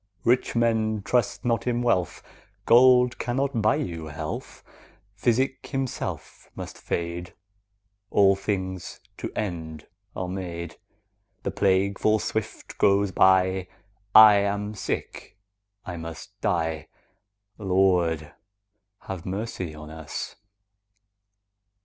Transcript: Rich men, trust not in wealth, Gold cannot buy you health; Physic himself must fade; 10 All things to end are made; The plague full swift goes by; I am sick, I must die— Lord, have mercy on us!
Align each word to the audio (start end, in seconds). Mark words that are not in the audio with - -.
Rich 0.23 0.55
men, 0.55 1.03
trust 1.03 1.45
not 1.45 1.67
in 1.67 1.83
wealth, 1.83 2.23
Gold 2.65 3.19
cannot 3.19 3.61
buy 3.61 3.75
you 3.75 4.07
health; 4.07 4.63
Physic 5.13 5.67
himself 5.67 6.49
must 6.55 6.75
fade; 6.79 7.25
10 7.27 7.33
All 8.09 8.35
things 8.35 8.99
to 9.17 9.31
end 9.35 9.85
are 10.15 10.27
made; 10.27 10.77
The 11.43 11.51
plague 11.51 11.99
full 11.99 12.17
swift 12.17 12.79
goes 12.79 13.11
by; 13.11 13.67
I 14.15 14.37
am 14.37 14.73
sick, 14.73 15.37
I 15.85 15.97
must 15.97 16.31
die— 16.41 16.87
Lord, 17.59 18.33
have 19.01 19.23
mercy 19.23 19.75
on 19.75 19.91
us! 19.91 20.35